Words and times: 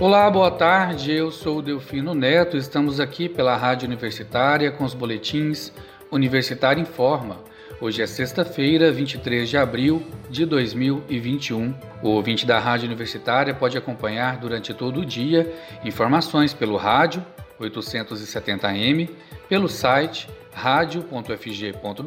Olá, 0.00 0.30
boa 0.30 0.50
tarde. 0.50 1.12
Eu 1.12 1.30
sou 1.30 1.58
o 1.58 1.62
Delfino 1.62 2.14
Neto. 2.14 2.56
Estamos 2.56 2.98
aqui 2.98 3.28
pela 3.28 3.54
Rádio 3.54 3.86
Universitária 3.86 4.72
com 4.72 4.82
os 4.82 4.94
boletins 4.94 5.70
Universitário 6.10 6.80
Informa. 6.80 7.36
Hoje 7.78 8.00
é 8.00 8.06
sexta-feira, 8.06 8.90
23 8.90 9.46
de 9.46 9.58
abril 9.58 10.02
de 10.30 10.46
2021. 10.46 11.74
O 12.02 12.08
ouvinte 12.08 12.46
da 12.46 12.58
Rádio 12.58 12.86
Universitária 12.86 13.52
pode 13.52 13.76
acompanhar 13.76 14.38
durante 14.38 14.72
todo 14.72 15.00
o 15.00 15.04
dia 15.04 15.54
informações 15.84 16.54
pelo 16.54 16.78
rádio 16.78 17.22
870m, 17.60 19.10
pelo 19.50 19.68
site 19.68 20.26
radio.fg.br 20.50 22.00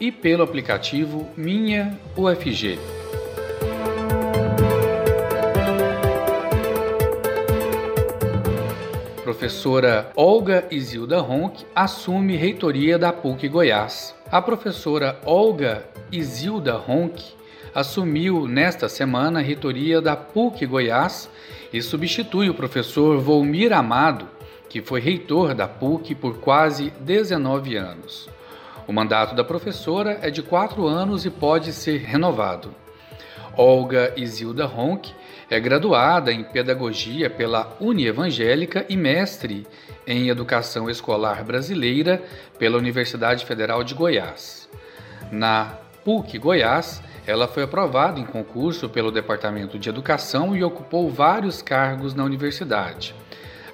e 0.00 0.10
pelo 0.10 0.42
aplicativo 0.42 1.28
Minha 1.36 2.00
UFG. 2.16 3.03
Professora 9.44 10.10
Olga 10.16 10.66
Isilda 10.70 11.20
Ronck 11.20 11.66
assume 11.74 12.34
reitoria 12.34 12.98
da 12.98 13.12
PUC 13.12 13.46
Goiás. 13.46 14.14
A 14.32 14.40
professora 14.40 15.20
Olga 15.22 15.84
Isilda 16.10 16.72
Ronck 16.78 17.22
assumiu 17.74 18.48
nesta 18.48 18.88
semana 18.88 19.40
a 19.40 19.42
reitoria 19.42 20.00
da 20.00 20.16
PUC 20.16 20.64
Goiás 20.64 21.28
e 21.70 21.82
substitui 21.82 22.48
o 22.48 22.54
professor 22.54 23.20
Volmir 23.20 23.70
Amado, 23.74 24.26
que 24.66 24.80
foi 24.80 24.98
reitor 24.98 25.54
da 25.54 25.68
PUC 25.68 26.14
por 26.14 26.38
quase 26.38 26.90
19 27.00 27.76
anos. 27.76 28.30
O 28.88 28.94
mandato 28.94 29.34
da 29.34 29.44
professora 29.44 30.20
é 30.22 30.30
de 30.30 30.42
quatro 30.42 30.86
anos 30.86 31.26
e 31.26 31.30
pode 31.30 31.70
ser 31.74 31.98
renovado. 31.98 32.74
Olga 33.58 34.10
Isilda 34.16 34.64
Ronck 34.64 35.12
é 35.50 35.60
graduada 35.60 36.32
em 36.32 36.42
Pedagogia 36.42 37.28
pela 37.28 37.76
Unievangélica 37.80 38.84
e 38.88 38.96
mestre 38.96 39.66
em 40.06 40.28
Educação 40.28 40.88
Escolar 40.88 41.44
Brasileira 41.44 42.22
pela 42.58 42.78
Universidade 42.78 43.44
Federal 43.44 43.84
de 43.84 43.94
Goiás. 43.94 44.68
Na 45.30 45.78
PUC 46.04 46.38
Goiás, 46.38 47.02
ela 47.26 47.48
foi 47.48 47.62
aprovada 47.62 48.20
em 48.20 48.24
concurso 48.24 48.88
pelo 48.88 49.10
Departamento 49.10 49.78
de 49.78 49.88
Educação 49.88 50.54
e 50.54 50.62
ocupou 50.62 51.10
vários 51.10 51.62
cargos 51.62 52.14
na 52.14 52.24
universidade, 52.24 53.14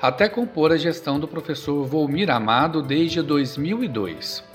até 0.00 0.28
compor 0.28 0.72
a 0.72 0.77
gestão 0.77 1.18
do 1.18 1.27
professor 1.27 1.84
Volmir 1.84 2.30
Amado 2.30 2.80
desde 2.80 3.20
2002. 3.22 4.49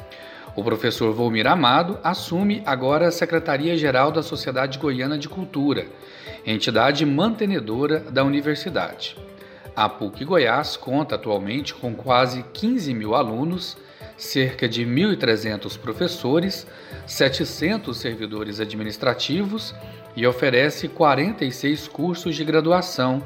O 0.55 0.63
professor 0.63 1.13
Volmir 1.13 1.47
Amado 1.47 1.99
assume 2.01 2.63
agora 2.65 3.09
a 3.09 3.11
Secretaria-Geral 3.11 4.09
da 4.09 4.23
Sociedade 4.23 4.79
Goiana 4.79 5.17
de 5.17 5.27
Cultura, 5.27 5.85
entidade 6.45 7.05
mantenedora 7.05 7.99
da 7.99 8.23
universidade. 8.23 9.17
A 9.75 9.89
PUC 9.89 10.23
Goiás 10.23 10.77
conta 10.77 11.15
atualmente 11.15 11.73
com 11.73 11.93
quase 11.93 12.41
15 12.53 12.93
mil 12.93 13.15
alunos, 13.15 13.75
cerca 14.17 14.69
de 14.69 14.85
1.300 14.85 15.77
professores, 15.77 16.65
700 17.05 17.97
servidores 17.97 18.61
administrativos 18.61 19.75
e 20.15 20.25
oferece 20.25 20.87
46 20.87 21.89
cursos 21.89 22.33
de 22.33 22.45
graduação, 22.45 23.21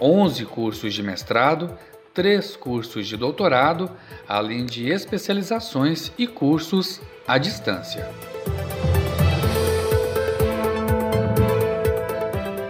11 0.00 0.44
cursos 0.46 0.94
de 0.94 1.02
mestrado, 1.02 1.76
três 2.14 2.56
cursos 2.56 3.06
de 3.06 3.16
doutorado, 3.16 3.90
além 4.28 4.66
de 4.66 4.88
especializações 4.90 6.12
e 6.18 6.26
cursos 6.26 7.00
à 7.26 7.38
distância. 7.38 8.08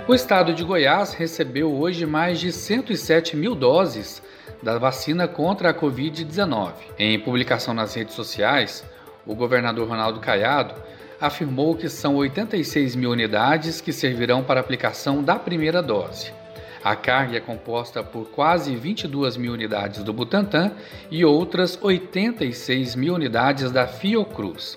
O 0.07 0.15
estado 0.15 0.53
de 0.53 0.62
Goiás 0.62 1.15
recebeu 1.15 1.73
hoje 1.73 2.05
mais 2.05 2.39
de 2.39 2.53
107 2.53 3.37
mil 3.37 3.55
doses 3.55 4.23
da 4.62 4.78
vacina 4.78 5.27
contra 5.27 5.71
a 5.71 5.75
Covid-19. 5.75 6.72
Em 6.99 7.19
publicação 7.19 7.72
nas 7.72 7.95
redes 7.95 8.15
sociais, 8.15 8.84
o 9.27 9.34
governador 9.34 9.89
Ronaldo 9.89 10.21
Caiado 10.21 10.75
afirmou 11.21 11.75
que 11.77 11.89
são 11.89 12.16
86 12.16 12.95
mil 12.95 13.11
unidades 13.11 13.81
que 13.81 13.93
servirão 13.93 14.43
para 14.43 14.61
aplicação 14.61 15.22
da 15.22 15.37
primeira 15.37 15.83
dose. 15.83 16.41
A 16.84 16.97
carga 16.97 17.37
é 17.37 17.41
composta 17.41 18.03
por 18.03 18.28
quase 18.31 18.75
22 18.75 19.37
mil 19.37 19.53
unidades 19.53 20.03
do 20.03 20.12
Butantan 20.12 20.72
e 21.10 21.25
outras 21.25 21.78
86 21.81 22.97
mil 22.97 23.15
unidades 23.15 23.70
da 23.70 23.87
Fiocruz. 23.87 24.76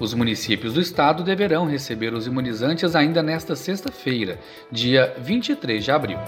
Os 0.00 0.14
municípios 0.14 0.72
do 0.72 0.80
estado 0.80 1.22
deverão 1.22 1.66
receber 1.66 2.14
os 2.14 2.26
imunizantes 2.26 2.96
ainda 2.96 3.22
nesta 3.22 3.54
sexta-feira, 3.54 4.38
dia 4.70 5.14
23 5.18 5.84
de 5.84 5.90
abril. 5.90 6.18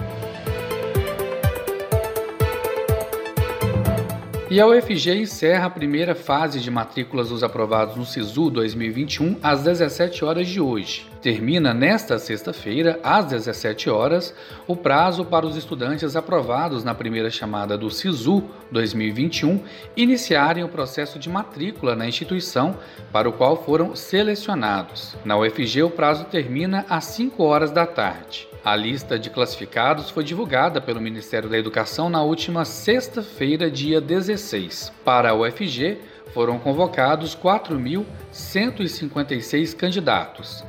E 4.50 4.60
a 4.60 4.66
UFG 4.66 5.22
encerra 5.22 5.66
a 5.66 5.70
primeira 5.70 6.14
fase 6.14 6.60
de 6.60 6.70
matrículas 6.70 7.30
dos 7.30 7.42
aprovados 7.42 7.96
no 7.96 8.04
SISU 8.04 8.50
2021 8.50 9.38
às 9.42 9.62
17 9.64 10.22
horas 10.24 10.46
de 10.46 10.60
hoje. 10.60 11.13
Termina 11.24 11.72
nesta 11.72 12.18
sexta-feira, 12.18 13.00
às 13.02 13.24
17 13.24 13.88
horas, 13.88 14.34
o 14.66 14.76
prazo 14.76 15.24
para 15.24 15.46
os 15.46 15.56
estudantes 15.56 16.16
aprovados 16.16 16.84
na 16.84 16.94
primeira 16.94 17.30
chamada 17.30 17.78
do 17.78 17.90
SISU 17.90 18.44
2021 18.70 19.64
iniciarem 19.96 20.62
o 20.62 20.68
processo 20.68 21.18
de 21.18 21.30
matrícula 21.30 21.96
na 21.96 22.06
instituição 22.06 22.76
para 23.10 23.26
o 23.26 23.32
qual 23.32 23.56
foram 23.56 23.96
selecionados. 23.96 25.16
Na 25.24 25.38
UFG, 25.38 25.84
o 25.84 25.88
prazo 25.88 26.24
termina 26.24 26.84
às 26.90 27.06
5 27.06 27.42
horas 27.42 27.70
da 27.70 27.86
tarde. 27.86 28.46
A 28.62 28.76
lista 28.76 29.18
de 29.18 29.30
classificados 29.30 30.10
foi 30.10 30.24
divulgada 30.24 30.78
pelo 30.78 31.00
Ministério 31.00 31.48
da 31.48 31.56
Educação 31.56 32.10
na 32.10 32.22
última 32.22 32.66
sexta-feira, 32.66 33.70
dia 33.70 33.98
16. 33.98 34.92
Para 35.02 35.30
a 35.30 35.34
UFG, 35.34 35.96
foram 36.34 36.58
convocados 36.58 37.34
4.156 37.34 39.74
candidatos. 39.74 40.62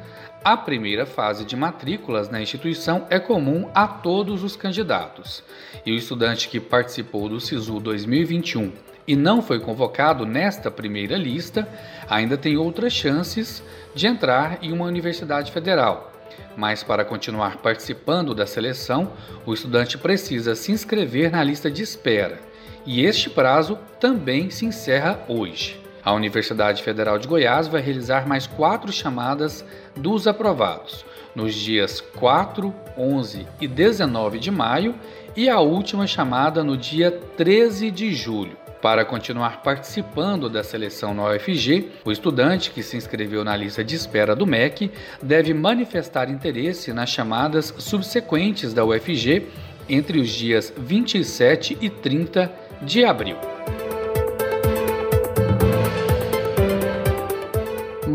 A 0.45 0.55
primeira 0.55 1.07
fase 1.07 1.43
de 1.43 1.55
matrículas 1.55 2.29
na 2.29 2.39
instituição 2.39 3.07
é 3.09 3.17
comum 3.17 3.67
a 3.73 3.87
todos 3.87 4.43
os 4.43 4.55
candidatos, 4.55 5.43
e 5.83 5.91
o 5.91 5.95
estudante 5.95 6.47
que 6.49 6.59
participou 6.59 7.27
do 7.27 7.41
SISU 7.41 7.79
2021 7.79 8.71
e 9.07 9.15
não 9.15 9.41
foi 9.41 9.59
convocado 9.59 10.23
nesta 10.23 10.69
primeira 10.69 11.17
lista 11.17 11.67
ainda 12.07 12.37
tem 12.37 12.57
outras 12.57 12.93
chances 12.93 13.63
de 13.95 14.05
entrar 14.05 14.59
em 14.61 14.71
uma 14.71 14.85
universidade 14.85 15.51
federal. 15.51 16.13
Mas 16.55 16.83
para 16.83 17.03
continuar 17.03 17.57
participando 17.57 18.35
da 18.35 18.45
seleção, 18.45 19.13
o 19.47 19.53
estudante 19.55 19.97
precisa 19.97 20.53
se 20.53 20.71
inscrever 20.71 21.31
na 21.31 21.43
lista 21.43 21.71
de 21.71 21.81
espera, 21.81 22.39
e 22.85 23.03
este 23.03 23.31
prazo 23.31 23.79
também 23.99 24.51
se 24.51 24.63
encerra 24.63 25.25
hoje. 25.27 25.84
A 26.05 26.13
Universidade 26.13 26.83
Federal 26.83 27.17
de 27.17 27.27
Goiás 27.27 27.67
vai 27.67 27.81
realizar 27.81 28.27
mais 28.27 28.45
quatro 28.45 28.91
chamadas 28.91 29.65
dos 29.95 30.27
aprovados, 30.27 31.03
nos 31.33 31.55
dias 31.55 31.99
4, 31.99 32.71
11 32.95 33.47
e 33.59 33.67
19 33.67 34.37
de 34.37 34.51
maio 34.51 34.93
e 35.35 35.49
a 35.49 35.59
última 35.59 36.05
chamada 36.05 36.63
no 36.63 36.77
dia 36.77 37.09
13 37.09 37.89
de 37.89 38.13
julho. 38.13 38.55
Para 38.83 39.03
continuar 39.03 39.63
participando 39.63 40.47
da 40.47 40.63
seleção 40.63 41.11
na 41.11 41.27
UFG, 41.31 41.89
o 42.05 42.11
estudante 42.11 42.69
que 42.69 42.83
se 42.83 42.95
inscreveu 42.95 43.43
na 43.43 43.55
lista 43.55 43.83
de 43.83 43.95
espera 43.95 44.35
do 44.35 44.45
MEC 44.45 44.91
deve 45.23 45.55
manifestar 45.55 46.29
interesse 46.29 46.93
nas 46.93 47.09
chamadas 47.09 47.73
subsequentes 47.79 48.75
da 48.75 48.85
UFG 48.85 49.47
entre 49.89 50.19
os 50.19 50.29
dias 50.29 50.71
27 50.77 51.79
e 51.81 51.89
30 51.89 52.53
de 52.83 53.03
abril. 53.03 53.37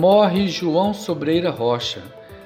Morre 0.01 0.49
João 0.49 0.95
Sobreira 0.95 1.51
Rocha, 1.51 2.03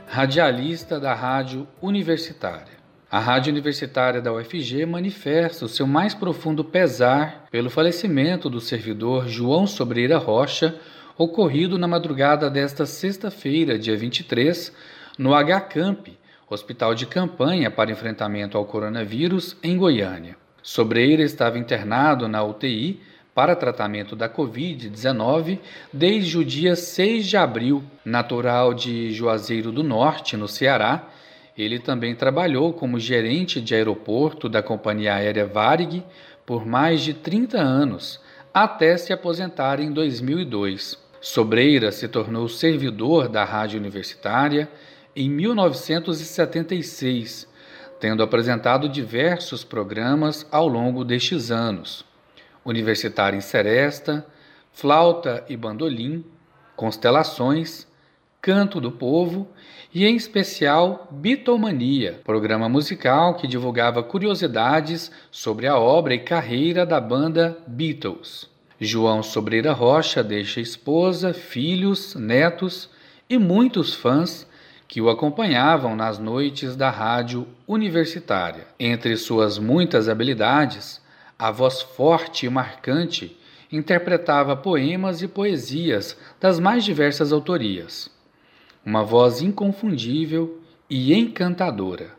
radialista 0.09 0.99
da 0.99 1.15
Rádio 1.15 1.69
Universitária. 1.81 2.75
A 3.09 3.21
Rádio 3.21 3.53
Universitária 3.53 4.21
da 4.21 4.33
UFG 4.33 4.85
manifesta 4.85 5.65
o 5.65 5.69
seu 5.69 5.87
mais 5.87 6.15
profundo 6.15 6.65
pesar 6.65 7.45
pelo 7.53 7.71
falecimento 7.71 8.51
do 8.51 8.61
servidor 8.61 9.29
João 9.29 9.69
Sobreira 9.69 10.19
Rocha, 10.19 10.75
ocorrido 11.17 11.79
na 11.79 11.87
madrugada 11.87 12.51
desta 12.51 12.87
sexta-feira, 12.87 13.79
dia 13.79 13.97
23, 13.97 14.73
no 15.17 15.31
HCamp, 15.33 16.09
hospital 16.51 16.93
de 16.93 17.07
campanha 17.07 17.71
para 17.71 17.93
enfrentamento 17.93 18.59
ao 18.59 18.65
coronavírus 18.65 19.57
em 19.63 19.77
Goiânia. 19.77 20.37
Sobreira 20.61 21.23
estava 21.23 21.57
internado 21.57 22.27
na 22.27 22.43
UTI 22.43 23.01
para 23.35 23.57
tratamento 23.57 24.15
da 24.15 24.29
Covid-19 24.29 25.59
desde 25.93 26.39
o 26.39 26.45
dia 26.45 26.77
6 26.77 27.27
de 27.27 27.37
abril. 27.37 27.83
Natural 28.05 28.73
de 28.73 29.13
Juazeiro 29.13 29.73
do 29.73 29.83
Norte, 29.83 30.37
no 30.37 30.47
Ceará, 30.47 31.09
ele 31.57 31.79
também 31.79 32.15
trabalhou 32.15 32.73
como 32.73 33.01
gerente 33.01 33.61
de 33.61 33.75
aeroporto 33.75 34.49
da 34.49 34.63
companhia 34.63 35.15
aérea 35.15 35.47
Varig 35.47 36.05
por 36.47 36.65
mais 36.65 37.03
de 37.03 37.15
30 37.15 37.59
anos, 37.59 38.21
até 38.53 38.97
se 38.97 39.13
aposentar 39.13 39.81
em 39.81 39.91
2002. 39.91 41.03
Sobreira 41.21 41.91
se 41.91 42.07
tornou 42.07 42.49
servidor 42.49 43.29
da 43.29 43.43
rádio 43.45 43.81
universitária 43.81 44.69
em 45.17 45.29
1976 45.29 47.53
tendo 48.05 48.23
apresentado 48.23 48.87
diversos 48.87 49.65
programas 49.65 50.47
ao 50.51 50.69
longo 50.69 51.05
destes 51.05 51.51
anos: 51.51 52.05
Universitário 52.65 53.37
em 53.37 53.41
Seresta, 53.41 54.27
Flauta 54.73 55.45
e 55.49 55.57
Bandolim, 55.57 56.25
Constelações, 56.77 57.87
Canto 58.41 58.81
do 58.81 58.93
Povo 58.93 59.49
e, 59.95 60.05
em 60.05 60.17
especial, 60.17 61.09
Bitomania, 61.11 62.21
programa 62.25 62.69
musical 62.69 63.35
que 63.35 63.47
divulgava 63.47 64.03
curiosidades 64.03 65.11
sobre 65.31 65.67
a 65.67 65.79
obra 65.79 66.15
e 66.15 66.19
carreira 66.19 66.85
da 66.85 67.01
banda 67.01 67.57
Beatles. 67.67 68.51
João 68.81 69.23
Sobreira 69.23 69.73
Rocha 69.73 70.23
deixa 70.23 70.61
esposa, 70.61 71.33
filhos, 71.33 72.15
netos 72.17 72.91
e 73.31 73.39
muitos 73.39 73.95
fãs 73.95 74.47
que 74.87 75.01
o 75.01 75.09
acompanhavam 75.09 75.97
nas 75.97 76.19
noites 76.19 76.77
da 76.77 76.91
rádio 76.91 77.49
universitária. 77.67 78.67
Entre 78.79 79.17
suas 79.17 79.59
muitas 79.59 80.09
habilidades, 80.09 81.01
a 81.39 81.51
voz 81.51 81.83
forte 81.83 82.47
e 82.47 82.51
marcante 82.51 83.37
interpretava 83.71 84.57
poemas 84.57 85.23
e 85.23 85.29
poesias 85.29 86.17
das 86.41 86.61
mais 86.61 86.85
diversas 86.85 87.33
autorias. 87.33 88.11
Uma 88.85 89.03
voz 89.03 89.43
inconfundível 89.43 90.61
e 90.89 91.15
encantadora. 91.15 92.11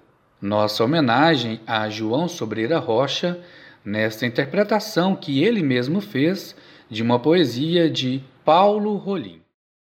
Nossa 0.42 0.84
homenagem 0.84 1.62
a 1.66 1.90
João 1.90 2.28
Sobreira 2.28 2.78
Rocha 2.78 3.40
nesta 3.84 4.26
interpretação 4.26 5.16
que 5.16 5.44
ele 5.44 5.62
mesmo 5.62 6.02
fez 6.02 6.56
de 6.90 7.02
uma 7.02 7.20
poesia 7.20 7.90
de 7.90 8.24
Paulo 8.44 8.96
Rolim. 8.96 9.42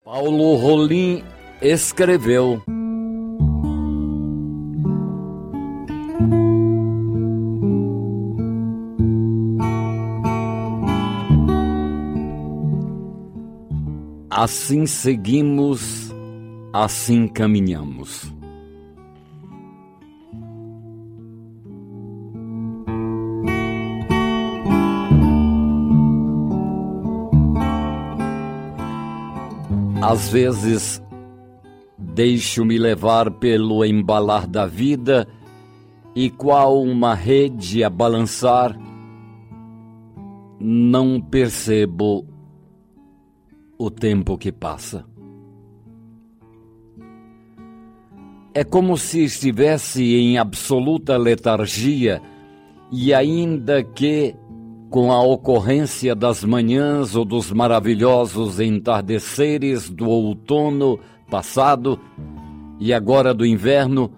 Paulo 0.03 0.55
Rolim 0.55 1.23
escreveu. 1.61 2.61
Assim 14.45 14.85
seguimos, 14.85 16.13
assim 16.71 17.27
caminhamos. 17.27 18.31
Às 29.99 30.29
vezes 30.29 31.01
deixo-me 31.97 32.77
levar 32.77 33.31
pelo 33.31 33.83
embalar 33.83 34.45
da 34.45 34.67
vida 34.67 35.27
e 36.15 36.29
qual 36.29 36.83
uma 36.83 37.15
rede 37.15 37.83
a 37.83 37.89
balançar, 37.89 38.77
não 40.59 41.19
percebo 41.19 42.34
o 43.77 43.89
tempo 43.89 44.37
que 44.37 44.51
passa. 44.51 45.05
É 48.53 48.63
como 48.63 48.97
se 48.97 49.23
estivesse 49.23 50.15
em 50.15 50.37
absoluta 50.37 51.17
letargia 51.17 52.21
e 52.91 53.13
ainda 53.13 53.83
que 53.83 54.35
com 54.89 55.11
a 55.11 55.21
ocorrência 55.21 56.15
das 56.15 56.43
manhãs 56.43 57.15
ou 57.15 57.25
dos 57.25 57.51
maravilhosos 57.51 58.61
entardeceres 58.61 59.89
do 59.89 60.07
outono 60.07 60.97
passado 61.29 61.99
e 62.79 62.93
agora 62.93 63.33
do 63.33 63.45
inverno, 63.45 64.11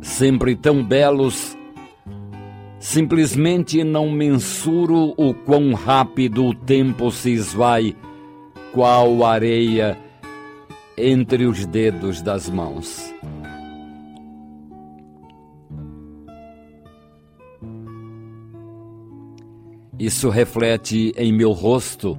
sempre 0.00 0.56
tão 0.56 0.82
belos, 0.82 1.56
simplesmente 2.78 3.84
não 3.84 4.10
mensuro 4.10 5.14
o 5.16 5.34
quão 5.34 5.74
rápido 5.74 6.44
o 6.46 6.54
tempo 6.54 7.10
se 7.10 7.30
esvai, 7.30 7.94
qual 8.72 9.24
areia 9.24 9.98
entre 10.96 11.46
os 11.46 11.66
dedos 11.66 12.22
das 12.22 12.48
mãos. 12.48 13.14
Isso 19.98 20.28
reflete 20.28 21.12
em 21.16 21.32
meu 21.32 21.52
rosto, 21.52 22.18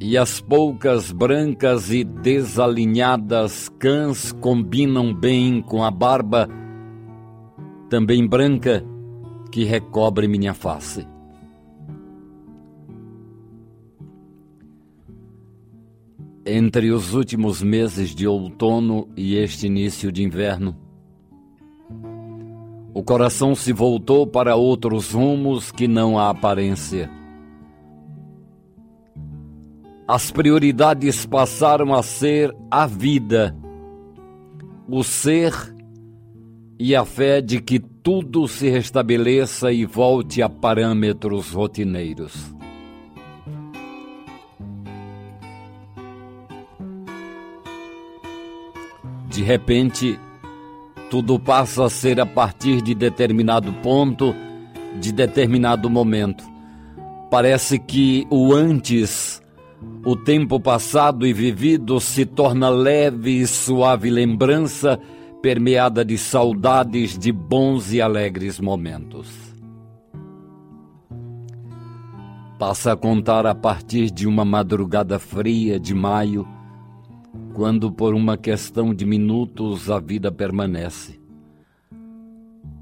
e 0.00 0.18
as 0.18 0.40
poucas 0.40 1.12
brancas 1.12 1.90
e 1.90 2.02
desalinhadas 2.04 3.68
cãs 3.78 4.32
combinam 4.32 5.14
bem 5.14 5.62
com 5.62 5.84
a 5.84 5.90
barba, 5.90 6.48
também 7.88 8.26
branca, 8.26 8.84
que 9.52 9.64
recobre 9.64 10.26
minha 10.26 10.52
face. 10.52 11.06
Entre 16.48 16.92
os 16.92 17.12
últimos 17.12 17.60
meses 17.60 18.14
de 18.14 18.24
outono 18.24 19.08
e 19.16 19.34
este 19.34 19.66
início 19.66 20.12
de 20.12 20.22
inverno, 20.22 20.76
o 22.94 23.02
coração 23.02 23.52
se 23.52 23.72
voltou 23.72 24.28
para 24.28 24.54
outros 24.54 25.10
rumos 25.10 25.72
que 25.72 25.88
não 25.88 26.16
a 26.16 26.30
aparência. 26.30 27.10
As 30.06 30.30
prioridades 30.30 31.26
passaram 31.26 31.92
a 31.92 32.00
ser 32.00 32.54
a 32.70 32.86
vida, 32.86 33.56
o 34.88 35.02
ser 35.02 35.52
e 36.78 36.94
a 36.94 37.04
fé 37.04 37.40
de 37.40 37.60
que 37.60 37.80
tudo 37.80 38.46
se 38.46 38.70
restabeleça 38.70 39.72
e 39.72 39.84
volte 39.84 40.40
a 40.42 40.48
parâmetros 40.48 41.50
rotineiros. 41.50 42.55
De 49.36 49.42
repente, 49.42 50.18
tudo 51.10 51.38
passa 51.38 51.84
a 51.84 51.90
ser 51.90 52.18
a 52.18 52.24
partir 52.24 52.80
de 52.80 52.94
determinado 52.94 53.70
ponto, 53.82 54.34
de 54.98 55.12
determinado 55.12 55.90
momento. 55.90 56.42
Parece 57.30 57.78
que 57.78 58.26
o 58.30 58.54
antes, 58.54 59.42
o 60.06 60.16
tempo 60.16 60.58
passado 60.58 61.26
e 61.26 61.34
vivido, 61.34 62.00
se 62.00 62.24
torna 62.24 62.70
leve 62.70 63.42
e 63.42 63.46
suave 63.46 64.08
lembrança, 64.08 64.98
permeada 65.42 66.02
de 66.02 66.16
saudades 66.16 67.18
de 67.18 67.30
bons 67.30 67.92
e 67.92 68.00
alegres 68.00 68.58
momentos. 68.58 69.28
Passa 72.58 72.92
a 72.92 72.96
contar 72.96 73.44
a 73.44 73.54
partir 73.54 74.10
de 74.10 74.26
uma 74.26 74.46
madrugada 74.46 75.18
fria 75.18 75.78
de 75.78 75.94
maio 75.94 76.55
quando 77.54 77.90
por 77.90 78.14
uma 78.14 78.36
questão 78.36 78.94
de 78.94 79.04
minutos 79.04 79.90
a 79.90 79.98
vida 79.98 80.30
permanece. 80.30 81.20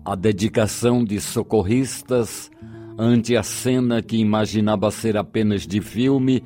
A 0.05 0.15
dedicação 0.15 1.05
de 1.05 1.21
socorristas 1.21 2.51
ante 2.99 3.37
a 3.37 3.43
cena 3.43 4.03
que 4.03 4.17
imaginava 4.17 4.91
ser 4.91 5.17
apenas 5.17 5.67
de 5.67 5.81
filme 5.81 6.43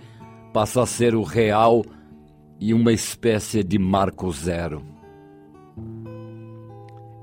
passa 0.52 0.82
a 0.82 0.86
ser 0.86 1.14
o 1.14 1.22
real 1.22 1.84
e 2.60 2.72
uma 2.74 2.92
espécie 2.92 3.62
de 3.62 3.78
marco 3.78 4.30
zero. 4.32 4.82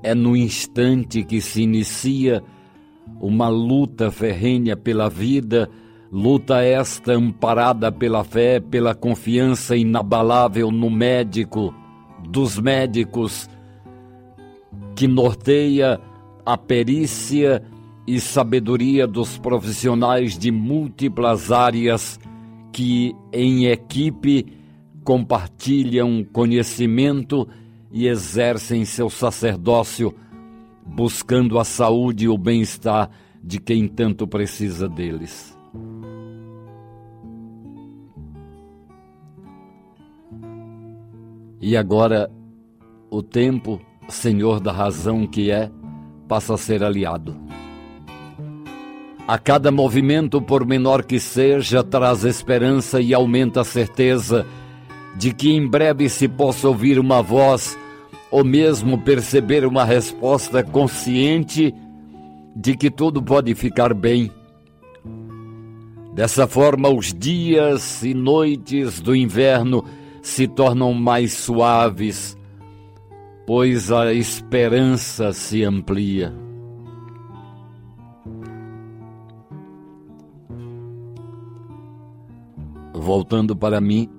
É 0.02 0.14
no 0.14 0.36
instante 0.36 1.24
que 1.24 1.40
se 1.40 1.62
inicia 1.62 2.42
uma 3.20 3.48
luta 3.48 4.10
ferrenha 4.10 4.76
pela 4.76 5.08
vida 5.08 5.68
Luta 6.10 6.62
esta 6.62 7.12
amparada 7.12 7.90
pela 7.90 8.22
fé, 8.22 8.60
pela 8.60 8.94
confiança 8.94 9.76
inabalável 9.76 10.70
no 10.70 10.88
médico, 10.88 11.74
dos 12.28 12.58
médicos, 12.58 13.48
que 14.94 15.08
norteia 15.08 16.00
a 16.44 16.56
perícia 16.56 17.62
e 18.06 18.20
sabedoria 18.20 19.06
dos 19.06 19.36
profissionais 19.36 20.38
de 20.38 20.52
múltiplas 20.52 21.50
áreas 21.50 22.20
que, 22.72 23.14
em 23.32 23.66
equipe, 23.66 24.46
compartilham 25.02 26.24
conhecimento 26.32 27.48
e 27.90 28.06
exercem 28.06 28.84
seu 28.84 29.10
sacerdócio, 29.10 30.14
buscando 30.84 31.58
a 31.58 31.64
saúde 31.64 32.26
e 32.26 32.28
o 32.28 32.38
bem-estar 32.38 33.10
de 33.42 33.58
quem 33.58 33.88
tanto 33.88 34.26
precisa 34.26 34.88
deles. 34.88 35.55
E 41.60 41.76
agora 41.76 42.30
o 43.10 43.22
tempo, 43.22 43.80
Senhor 44.08 44.60
da 44.60 44.72
razão 44.72 45.26
que 45.26 45.50
é, 45.50 45.70
passa 46.28 46.54
a 46.54 46.58
ser 46.58 46.82
aliado. 46.82 47.36
A 49.26 49.38
cada 49.38 49.72
movimento, 49.72 50.40
por 50.40 50.64
menor 50.64 51.04
que 51.04 51.18
seja, 51.18 51.82
traz 51.82 52.24
esperança 52.24 53.00
e 53.00 53.12
aumenta 53.12 53.62
a 53.62 53.64
certeza 53.64 54.46
de 55.16 55.32
que 55.32 55.50
em 55.50 55.66
breve 55.66 56.08
se 56.08 56.28
possa 56.28 56.68
ouvir 56.68 56.98
uma 56.98 57.22
voz 57.22 57.76
ou 58.30 58.44
mesmo 58.44 58.98
perceber 58.98 59.64
uma 59.64 59.84
resposta 59.84 60.62
consciente 60.62 61.74
de 62.54 62.76
que 62.76 62.90
tudo 62.90 63.22
pode 63.22 63.54
ficar 63.54 63.94
bem. 63.94 64.30
Dessa 66.14 66.46
forma, 66.46 66.88
os 66.88 67.12
dias 67.12 68.02
e 68.02 68.14
noites 68.14 69.00
do 69.00 69.14
inverno 69.14 69.84
se 70.26 70.48
tornam 70.48 70.92
mais 70.92 71.34
suaves, 71.34 72.36
pois 73.46 73.92
a 73.92 74.12
esperança 74.12 75.32
se 75.32 75.62
amplia. 75.62 76.34
Voltando 82.92 83.54
para 83.54 83.80
mim, 83.80 84.10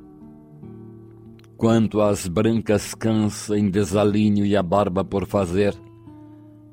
quanto 1.58 2.00
às 2.00 2.26
brancas 2.26 2.96
cãs 2.96 3.50
em 3.50 3.70
desalinho 3.70 4.46
e 4.46 4.56
a 4.56 4.64
barba 4.64 5.04
por 5.04 5.28
fazer, 5.28 5.76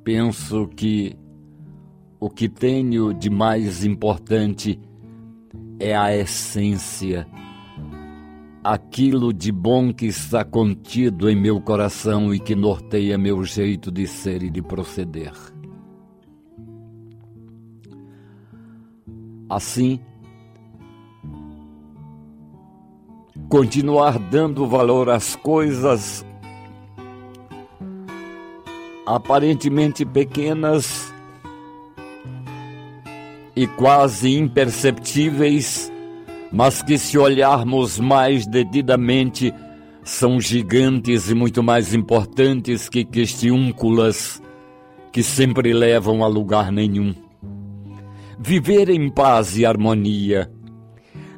penso 0.05 0.69
que 0.69 1.19
o 2.21 2.31
que 2.31 2.49
tenho 2.49 3.12
de 3.12 3.29
mais 3.29 3.85
importante 3.85 4.81
é 5.81 5.95
a 5.95 6.17
essência, 6.17 7.26
aquilo 8.64 9.30
de 9.30 9.52
bom 9.52 9.92
que 9.92 10.06
está 10.06 10.42
contido 10.42 11.28
em 11.28 11.37
meu 11.37 11.61
coração 11.61 12.35
e 12.35 12.40
que 12.40 12.54
norteia 12.54 13.18
meu 13.18 13.44
jeito 13.44 13.92
de 13.92 14.06
ser 14.06 14.42
e 14.42 14.49
de 14.49 14.62
proceder. 14.62 15.35
Assim, 19.50 20.00
continuar 23.50 24.18
dando 24.18 24.66
valor 24.66 25.11
às 25.11 25.37
coisas 25.37 26.25
aparentemente 29.06 30.06
pequenas 30.06 31.12
e 33.54 33.66
quase 33.66 34.37
imperceptíveis, 34.37 35.92
mas 36.54 36.82
que, 36.82 36.96
se 36.96 37.18
olharmos 37.18 37.99
mais 37.99 38.46
dedidamente, 38.46 39.52
são 40.04 40.40
gigantes 40.40 41.28
e 41.28 41.34
muito 41.34 41.64
mais 41.64 41.92
importantes 41.92 42.88
que 42.88 43.04
questiúnculas 43.04 44.40
que 45.12 45.20
sempre 45.20 45.73
levam 45.73 46.23
a 46.23 46.28
lugar 46.28 46.70
nenhum. 46.70 47.12
Viver 48.38 48.88
em 48.88 49.11
paz 49.11 49.58
e 49.58 49.66
harmonia, 49.66 50.49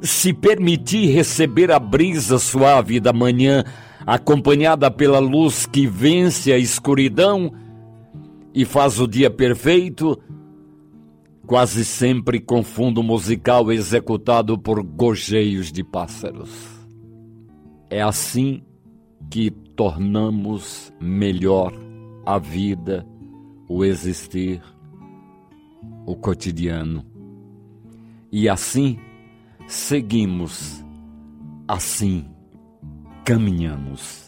se 0.01 0.33
permitir 0.33 1.07
receber 1.07 1.71
a 1.71 1.79
brisa 1.79 2.37
suave 2.37 2.99
da 2.99 3.11
manhã, 3.11 3.63
acompanhada 4.05 4.91
pela 4.91 5.19
luz 5.19 5.65
que 5.65 5.87
vence 5.87 6.53
a 6.53 6.59
escuridão 6.59 7.51
e 8.53 8.65
faz 8.65 8.99
o 8.99 9.07
dia 9.07 9.31
perfeito, 9.31 10.19
quase 11.47 11.85
sempre 11.85 12.41
com 12.41 12.61
fundo 12.61 13.01
musical 13.01 13.71
executado 13.71 14.59
por 14.59 14.83
gorjeios 14.83 15.71
de 15.71 15.81
pássaros. 15.81 16.51
É 17.89 18.01
assim 18.01 18.61
que 19.31 19.49
tornamos 19.49 20.93
melhor 20.99 21.73
a 22.25 22.37
vida, 22.37 23.07
o 23.69 23.85
existir, 23.85 24.61
o 26.05 26.17
cotidiano. 26.17 27.05
E 28.29 28.49
assim 28.49 28.99
seguimos, 29.67 30.83
assim 31.65 32.25
caminhamos. 33.23 34.26